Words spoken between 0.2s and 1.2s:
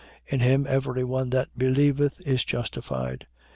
13:39. In him every